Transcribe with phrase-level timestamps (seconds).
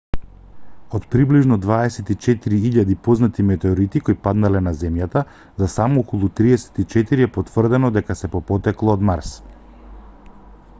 [0.99, 5.23] од приближно 24.000 познати метеорити кои паднале на земјата
[5.65, 9.39] за само околу 34 е потврдено дека се по потекло од марс